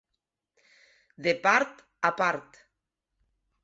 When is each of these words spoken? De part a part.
De 1.27 1.35
part 1.45 1.87
a 2.13 2.15
part. 2.25 2.63